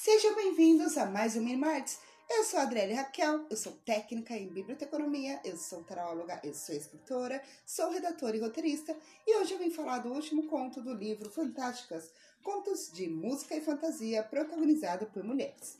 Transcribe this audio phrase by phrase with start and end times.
[0.00, 1.98] Sejam bem-vindos a mais um Minimarts.
[2.30, 6.72] Eu sou a Adriele Raquel, eu sou técnica em biblioteconomia, eu sou taróloga, eu sou
[6.72, 11.28] escritora, sou redatora e roteirista e hoje eu vim falar do último conto do livro
[11.28, 12.12] Fantásticas,
[12.44, 15.76] Contos de Música e Fantasia protagonizado por mulheres.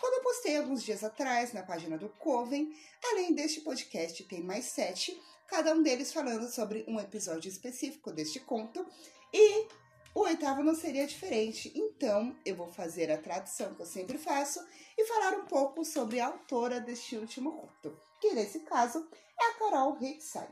[0.00, 2.74] Quando eu postei alguns dias atrás na página do Coven,
[3.04, 5.16] além deste podcast tem mais sete,
[5.46, 8.84] cada um deles falando sobre um episódio específico deste conto
[9.32, 9.68] e
[10.14, 14.60] o oitavo não seria diferente, então eu vou fazer a tradição que eu sempre faço
[14.98, 19.08] e falar um pouco sobre a autora deste último conto, que nesse caso
[19.40, 20.48] é a Carol Hicksai.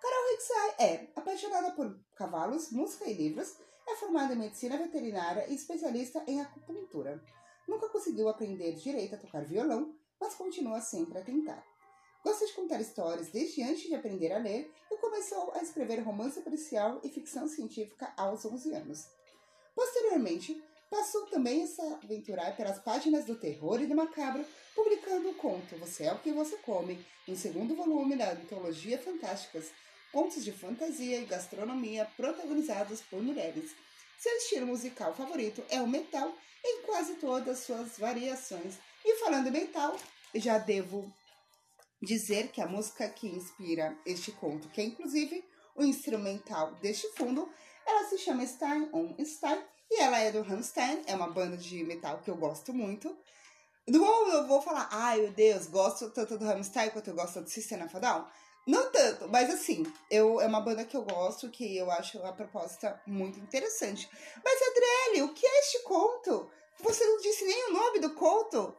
[0.00, 3.56] Carol Hicksai é apaixonada por cavalos, música e livros,
[3.88, 7.22] é formada em medicina veterinária e especialista em acupuntura.
[7.66, 11.71] Nunca conseguiu aprender direito a tocar violão, mas continua sempre a tentar.
[12.22, 16.40] Gosta de contar histórias desde antes de aprender a ler e começou a escrever romance
[16.40, 19.08] policial e ficção científica aos 11 anos.
[19.74, 25.34] Posteriormente, passou também a se aventurar pelas páginas do terror e do macabro, publicando o
[25.34, 29.72] conto Você é o que você come, no segundo volume da antologia Fantásticas,
[30.12, 33.74] contos de fantasia e gastronomia protagonizados por mulheres.
[34.16, 36.32] Seu estilo musical favorito é o metal
[36.64, 38.78] em quase todas suas variações.
[39.04, 39.96] E falando em metal,
[40.36, 41.12] já devo
[42.02, 45.44] dizer que a música que inspira este conto, que é inclusive
[45.76, 47.48] o instrumental deste fundo,
[47.86, 51.84] ela se chama Stein on Stein e ela é do Rammstein, é uma banda de
[51.84, 53.14] metal que eu gosto muito.
[53.86, 57.50] Não eu vou falar, ai meu Deus, gosto tanto do Rammstein quanto eu gosto do
[57.50, 58.26] System of a Down.
[58.66, 62.32] Não tanto, mas assim, eu, é uma banda que eu gosto, que eu acho a
[62.32, 64.08] proposta muito interessante.
[64.42, 66.48] Mas, Adriele, o que é este conto?
[66.80, 68.74] Você não disse nem o nome do conto?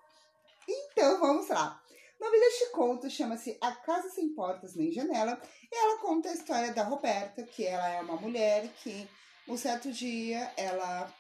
[0.67, 1.82] Então, vamos lá.
[2.23, 5.37] Nome deste conto chama-se A Casa Sem Portas Nem Janela
[5.69, 9.05] e ela conta a história da Roberta, que ela é uma mulher que
[9.45, 11.13] um certo dia ela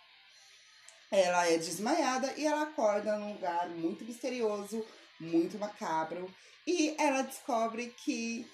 [1.11, 4.81] ela é desmaiada e ela acorda num lugar muito misterioso,
[5.19, 6.33] muito macabro
[6.65, 8.49] e ela descobre que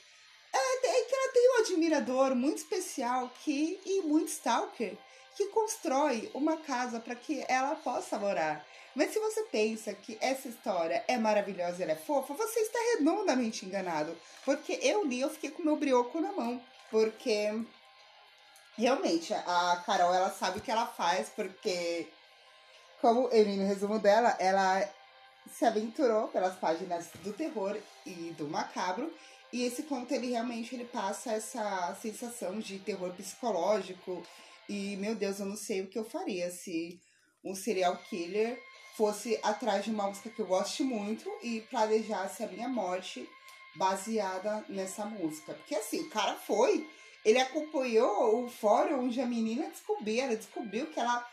[0.52, 4.98] ela tem, que ela tem um admirador muito especial que e muito stalker
[5.40, 8.66] que constrói uma casa para que ela possa morar.
[8.94, 12.78] Mas se você pensa que essa história é maravilhosa e ela é fofa, você está
[12.98, 14.18] redondamente enganado.
[14.44, 16.62] Porque eu li, eu fiquei com meu brioco na mão.
[16.92, 17.52] Porque
[18.78, 22.10] realmente a Carol ela sabe o que ela faz, porque,
[23.00, 24.84] como eu li no resumo dela, ela
[25.54, 29.14] se aventurou pelas páginas do terror e do macabro.
[29.54, 34.22] E esse conto ele realmente ele passa essa sensação de terror psicológico.
[34.70, 37.02] E meu Deus, eu não sei o que eu faria se
[37.44, 38.62] um serial killer
[38.96, 43.28] fosse atrás de uma música que eu gosto muito e planejasse a minha morte
[43.76, 45.56] baseada nessa música.
[45.56, 46.88] Porque assim, o cara foi,
[47.26, 51.28] ele acompanhou o fórum onde a menina descobriu, ela descobriu que ela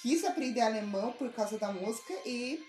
[0.00, 2.62] quis aprender alemão por causa da música e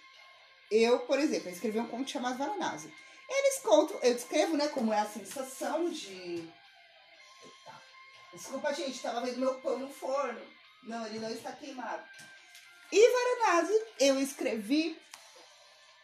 [0.72, 2.92] eu, por exemplo, escrevi um conto chamado Varanasi.
[3.30, 6.48] Eles contam, eu descrevo, né, como é a sensação de.
[8.34, 10.40] Desculpa, gente, tava vendo meu pão no forno.
[10.84, 12.04] Não, ele não está queimado.
[12.92, 15.00] E Varanasi, eu escrevi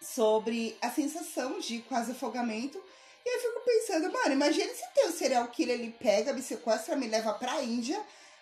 [0.01, 2.81] sobre a sensação de quase afogamento.
[3.25, 7.07] E eu fico pensando, mano, imagine se teu serial killer ele pega, me sequestra, me
[7.07, 7.99] leva pra Índia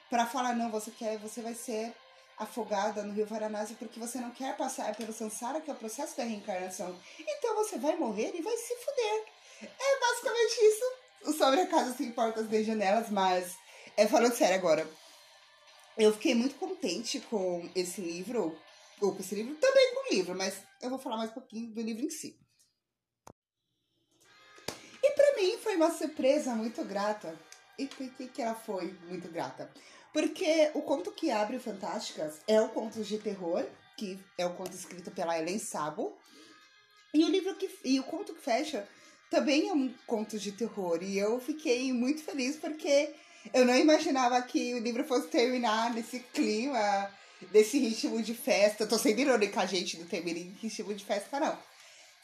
[0.09, 1.93] pra falar, não, você quer, você vai ser
[2.37, 6.17] afogada no rio Varanasi porque você não quer passar pelo Sansara, que é o processo
[6.17, 6.99] da reencarnação.
[7.19, 9.25] Então você vai morrer e vai se fuder.
[9.61, 13.55] É basicamente isso sobre a casa sem portas nem janelas, mas
[13.97, 14.87] é falando sério agora
[15.97, 18.57] eu fiquei muito contente com esse livro,
[18.99, 21.71] ou com esse livro, também com o livro, mas eu vou falar mais um pouquinho
[21.71, 22.39] do livro em si.
[25.03, 27.37] E para mim foi uma surpresa muito grata.
[27.77, 29.71] E por que, que ela foi muito grata?
[30.11, 33.65] Porque o conto que abre Fantásticas é o conto de terror,
[33.97, 36.17] que é o conto escrito pela Ellen Sabo.
[37.13, 38.87] E o livro que e o conto que fecha
[39.29, 41.01] também é um conto de terror.
[41.01, 43.13] E eu fiquei muito feliz porque
[43.51, 47.11] eu não imaginava que o livro fosse terminar nesse clima,
[47.51, 48.83] desse ritmo de festa.
[48.83, 51.57] Eu tô sendo irônica, gente, não termina em ritmo de festa, não.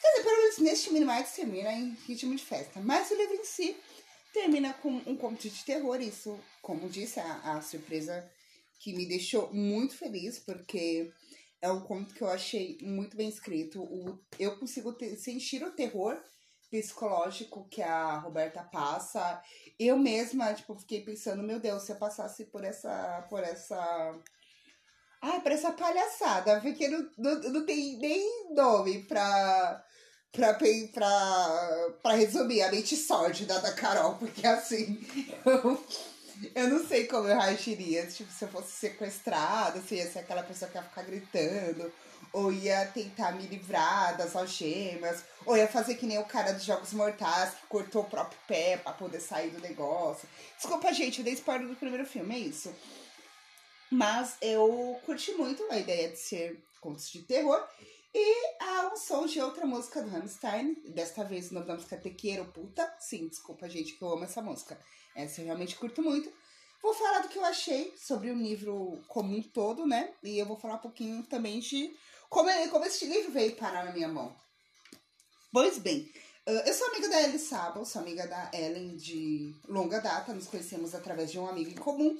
[0.00, 2.80] Quer dizer, pelo menos neste Minimax termina em ritmo de festa.
[2.80, 3.76] Mas o livro em si
[4.32, 6.00] termina com um conto de terror.
[6.00, 8.30] Isso, como disse, a, a surpresa
[8.78, 11.12] que me deixou muito feliz, porque
[11.60, 13.82] é um conto que eu achei muito bem escrito.
[13.82, 16.18] O, eu consigo ter, sentir o terror
[16.70, 19.42] psicológico que a Roberta passa.
[19.78, 23.26] Eu mesma, tipo, fiquei pensando, meu Deus, se eu passasse por essa.
[23.28, 24.14] por essa.
[25.20, 29.84] Ai, por essa palhaçada, porque não, não, não tem nem nome pra.
[30.32, 34.96] Pra, pra, pra resumir a mente sórdida da Carol, porque assim,
[35.44, 35.84] eu,
[36.54, 38.06] Eu não sei como eu reagiria.
[38.06, 41.92] Tipo, se eu fosse sequestrada, se ia ser aquela pessoa que ia ficar gritando,
[42.32, 46.64] ou ia tentar me livrar das algemas, ou ia fazer que nem o cara dos
[46.64, 50.28] Jogos Mortais, que cortou o próprio pé pra poder sair do negócio.
[50.56, 52.74] Desculpa, gente, eu dei spoiler do primeiro filme, é isso.
[53.90, 57.62] Mas eu curti muito a ideia de ser contos de terror.
[58.12, 60.74] E há um som de outra música do Rammstein.
[60.94, 62.92] Desta vez o nome da música é Tequeiro Puta.
[62.98, 64.78] Sim, desculpa, gente, que eu amo essa música.
[65.14, 66.32] Essa eu realmente curto muito.
[66.82, 70.12] Vou falar do que eu achei sobre o livro como um todo, né?
[70.24, 71.94] E eu vou falar um pouquinho também de
[72.28, 74.34] como, como este livro veio parar na minha mão.
[75.52, 76.10] Pois bem,
[76.46, 80.94] eu sou amiga da Ellie Sabo, sou amiga da Ellen de longa data, nos conhecemos
[80.94, 82.18] através de um amigo em comum.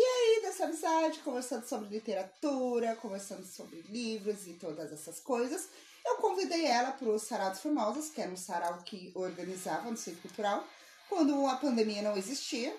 [0.00, 5.68] aí, dessa amizade, conversando sobre literatura, conversando sobre livros e todas essas coisas,
[6.06, 9.96] eu convidei ela para o Sarau dos Formosos, que era um sarau que organizava no
[9.96, 10.64] Centro Cultural,
[11.08, 12.76] quando a pandemia não existia.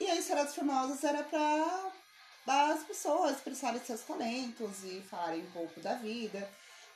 [0.00, 5.42] E aí, o Sarau dos Formosos era para as pessoas expressarem seus talentos e falarem
[5.42, 6.50] um pouco da vida.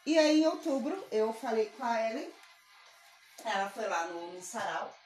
[0.07, 2.33] E aí, em outubro, eu falei com a Ellen,
[3.45, 4.97] ela foi lá no, no sarau,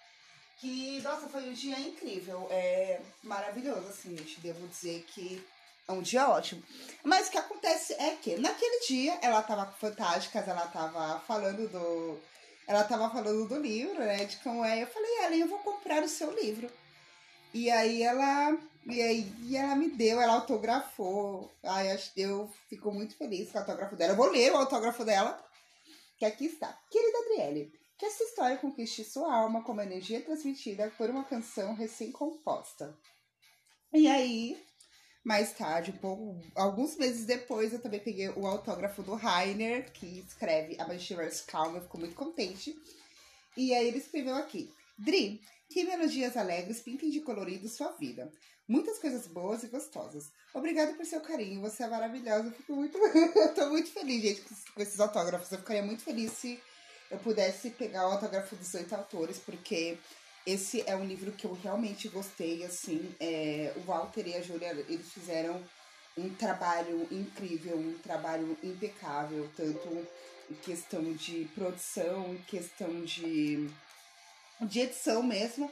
[0.62, 5.44] que, nossa, foi um dia incrível, é maravilhoso, assim, gente, devo dizer que
[5.88, 6.62] é um dia ótimo.
[7.02, 11.68] Mas o que acontece é que, naquele dia, ela tava com Fantásticas, ela tava falando
[11.68, 12.16] do...
[12.68, 14.84] Ela tava falando do livro, né, de como é.
[14.84, 16.70] Eu falei, Ellen, eu vou comprar o seu livro.
[17.52, 18.56] E aí ela...
[18.86, 21.52] E aí ela me deu, ela autografou.
[21.64, 24.12] Ai, eu fico muito feliz com o autógrafo dela.
[24.12, 25.44] Eu vou ler o autógrafo dela,
[26.18, 26.78] que aqui está.
[26.88, 27.72] Querida Adriele,
[28.02, 32.98] que essa história conquiste sua alma como energia transmitida por uma canção recém-composta.
[33.94, 34.60] E aí,
[35.22, 40.18] mais tarde, um pouco, alguns meses depois, eu também peguei o autógrafo do Rainer, que
[40.18, 42.74] escreve A Manchivers Calm, eu fico muito contente.
[43.56, 45.40] E aí ele escreveu aqui: Dri,
[45.70, 48.32] que melodias alegres pintem de colorido sua vida.
[48.66, 50.32] Muitas coisas boas e gostosas.
[50.52, 52.48] Obrigada por seu carinho, você é maravilhosa.
[52.48, 52.98] Eu fico muito.
[52.98, 54.42] eu tô muito feliz, gente,
[54.74, 55.52] com esses autógrafos.
[55.52, 56.60] Eu ficaria muito feliz se
[57.12, 59.98] eu pudesse pegar o autógrafo dos oito autores, porque
[60.46, 64.70] esse é um livro que eu realmente gostei, assim, é, o Walter e a Júlia,
[64.88, 65.62] eles fizeram
[66.16, 70.06] um trabalho incrível, um trabalho impecável, tanto
[70.50, 73.68] em questão de produção, em questão de,
[74.62, 75.70] de edição mesmo.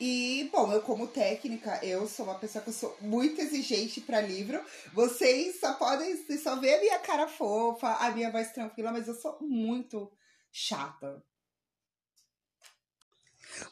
[0.00, 4.22] E, bom, eu como técnica, eu sou uma pessoa que eu sou muito exigente para
[4.22, 4.58] livro.
[4.94, 9.14] Vocês só podem só ver a minha cara fofa, a minha voz tranquila, mas eu
[9.14, 10.10] sou muito
[10.58, 11.22] chata.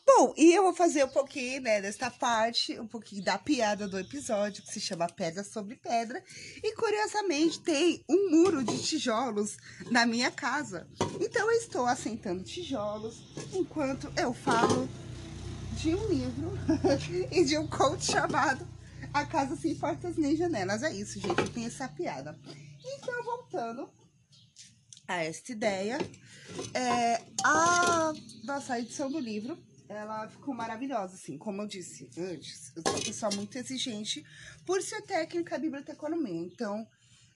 [0.07, 3.99] Bom, e eu vou fazer um pouquinho, né, desta parte, um pouquinho da piada do
[3.99, 6.23] episódio, que se chama Pedra sobre Pedra.
[6.63, 9.57] E curiosamente tem um muro de tijolos
[9.91, 10.89] na minha casa.
[11.21, 13.23] Então eu estou assentando tijolos
[13.53, 14.89] enquanto eu falo
[15.73, 16.53] de um livro
[17.31, 18.67] e de um conto chamado
[19.13, 20.83] A Casa Sem Portas Nem Janelas.
[20.83, 22.39] É isso, gente, tem essa piada.
[22.83, 23.91] Então, voltando
[25.09, 25.99] a esta ideia,
[26.75, 28.13] é, a
[28.45, 29.59] nossa edição do livro,
[29.89, 34.25] ela ficou maravilhosa, assim, como eu disse antes, eu sou uma pessoa muito exigente
[34.65, 36.87] por ser técnica biblioteconomia, então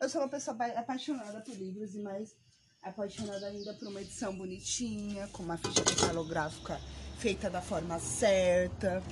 [0.00, 2.34] eu sou uma pessoa apaixonada por livros e mais
[2.82, 6.80] apaixonada ainda por uma edição bonitinha, com uma ficha catalográfica
[7.18, 9.02] feita da forma certa,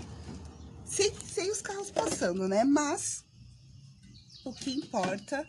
[0.85, 2.65] sem, sem os carros passando, né?
[2.65, 3.25] Mas
[4.45, 5.47] o que importa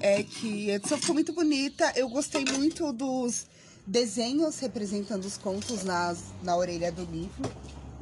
[0.00, 1.92] é que a edição ficou muito bonita.
[1.96, 3.46] Eu gostei muito dos
[3.86, 7.50] desenhos representando os contos nas, na orelha do livro.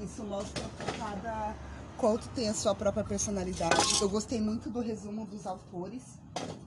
[0.01, 1.55] Isso mostra que cada
[1.97, 4.01] conto tem a sua própria personalidade.
[4.01, 6.03] Eu gostei muito do resumo dos autores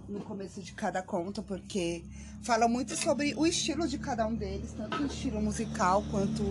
[0.07, 2.03] no começo de cada conto, porque
[2.43, 6.43] fala muito sobre o estilo de cada um deles, tanto o estilo musical quanto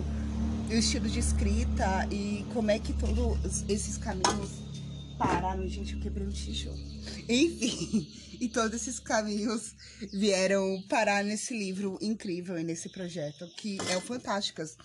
[0.69, 4.64] o estilo de escrita e como é que todos esses caminhos
[5.17, 5.67] pararam.
[5.67, 6.77] Gente, eu quebrei um tijolo.
[7.27, 8.07] Enfim,
[8.39, 9.75] e todos esses caminhos
[10.13, 14.77] vieram parar nesse livro incrível e nesse projeto que é o Fantásticas.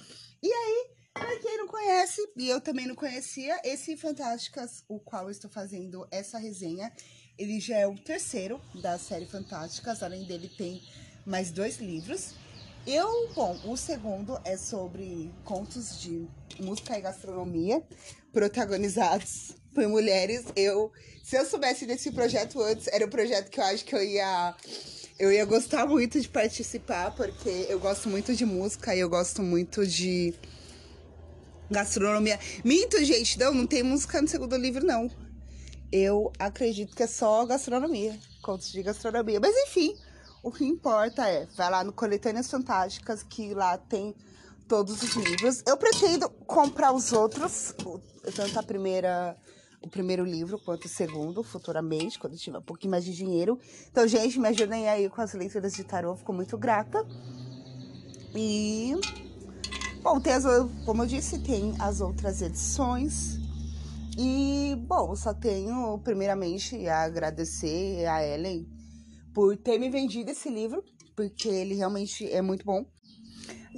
[0.42, 5.24] E aí, para quem não conhece, e eu também não conhecia, esse Fantásticas, o qual
[5.24, 6.92] eu estou fazendo essa resenha,
[7.38, 10.82] ele já é o terceiro da série Fantásticas, além dele tem
[11.26, 12.34] mais dois livros.
[12.86, 16.26] Eu, bom, o segundo é sobre contos de
[16.58, 17.82] música e gastronomia,
[18.32, 20.44] protagonizados por mulheres.
[20.56, 24.02] Eu, se eu soubesse desse projeto antes, era um projeto que eu acho que eu
[24.02, 24.54] ia
[25.20, 29.42] eu ia gostar muito de participar, porque eu gosto muito de música e eu gosto
[29.42, 30.34] muito de
[31.70, 32.40] gastronomia.
[32.64, 35.10] Minto, gente, não, não tem música no segundo livro, não.
[35.92, 39.38] Eu acredito que é só gastronomia, contos de gastronomia.
[39.38, 39.94] Mas enfim,
[40.42, 44.14] o que importa é, vai lá no Coletâneas Fantásticas, que lá tem
[44.66, 45.62] todos os livros.
[45.66, 47.74] Eu pretendo comprar os outros,
[48.34, 49.36] tanto a primeira
[49.82, 53.58] o primeiro livro quanto o segundo, futuramente, quando tiver um pouquinho mais de dinheiro.
[53.90, 57.06] Então, gente, me ajudem aí com as leituras de tarô, fico muito grata.
[58.34, 58.94] E.
[60.02, 60.44] Bom, tem as,
[60.84, 63.38] como eu disse, tem as outras edições.
[64.18, 68.66] E, bom, só tenho, primeiramente, a agradecer a Ellen
[69.32, 70.82] por ter me vendido esse livro,
[71.14, 72.84] porque ele realmente é muito bom.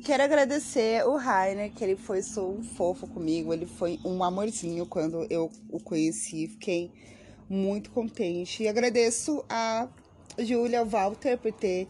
[0.05, 4.85] Quero agradecer o Rainer, que ele foi só um fofo comigo, ele foi um amorzinho
[4.87, 6.91] quando eu o conheci, fiquei
[7.49, 8.63] muito contente.
[8.63, 9.89] E agradeço a
[10.39, 11.87] Júlia Walter por ter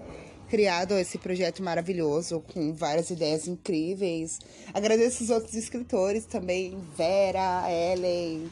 [0.49, 4.39] criado esse projeto maravilhoso com várias ideias incríveis.
[4.75, 8.51] Agradeço os outros escritores também, Vera, Ellen,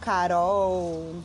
[0.00, 1.22] Carol,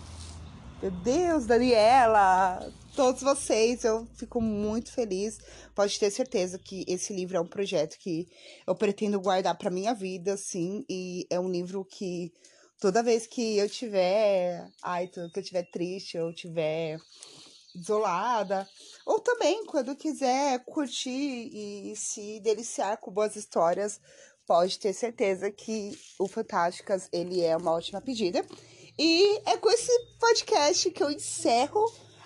[0.81, 3.83] meu Deus, Daniela, todos vocês.
[3.83, 5.37] Eu fico muito feliz.
[5.75, 8.27] Pode ter certeza que esse livro é um projeto que
[8.65, 10.85] eu pretendo guardar para minha vida, sim.
[10.89, 12.31] E é um livro que
[12.79, 16.97] toda vez que eu tiver, ai, que eu tiver triste, eu tiver
[17.73, 18.67] isolada,
[19.05, 23.99] ou também quando quiser curtir e se deliciar com boas histórias,
[24.45, 28.45] pode ter certeza que o Fantásticas ele é uma ótima pedida.
[28.99, 31.81] E é com esse podcast que eu encerro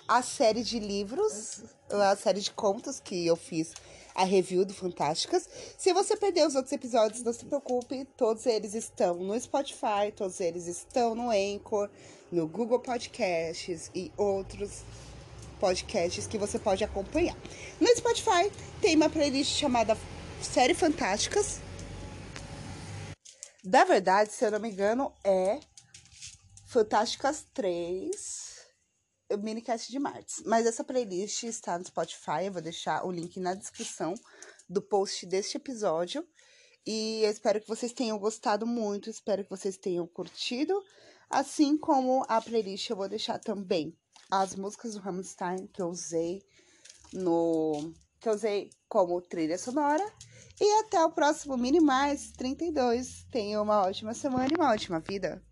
[0.08, 3.72] a série de livros, a série de contos que eu fiz
[4.14, 5.48] a review do Fantásticas.
[5.76, 10.40] Se você perdeu os outros episódios, não se preocupe, todos eles estão no Spotify, todos
[10.40, 11.90] eles estão no Anchor,
[12.30, 14.84] no Google Podcasts e outros
[15.60, 17.36] podcasts que você pode acompanhar.
[17.80, 19.96] No Spotify tem uma playlist chamada
[20.40, 21.60] Série Fantásticas.
[23.62, 25.58] Da verdade, se eu não me engano, é
[26.66, 28.45] Fantásticas 3 o
[29.38, 30.42] minicast de Martes.
[30.44, 34.14] Mas essa playlist está no Spotify, eu vou deixar o link na descrição
[34.68, 36.26] do post deste episódio.
[36.86, 40.80] E eu espero que vocês tenham gostado muito, espero que vocês tenham curtido.
[41.28, 43.96] Assim como a playlist, eu vou deixar também
[44.30, 46.42] as músicas do Rammstein que eu usei
[47.12, 50.04] no que eu usei como trilha sonora.
[50.60, 53.26] E até o próximo Mini Mais 32.
[53.30, 55.42] Tenha uma ótima semana e uma ótima vida.